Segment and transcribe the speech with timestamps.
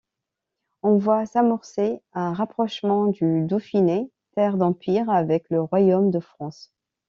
[0.81, 6.73] On voit s'amorcer un rapprochement du Dauphiné, terre d'Empire, avec le royaume de France.